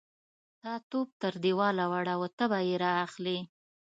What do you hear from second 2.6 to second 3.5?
يې را اخلې.